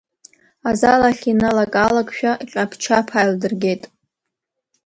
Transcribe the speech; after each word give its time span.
Азал 0.69 1.01
ахь 1.09 1.25
иналак-аалакшәа 1.31 2.31
ҟьаԥ-чаԥ 2.51 3.07
ааилдыргеит. 3.17 3.83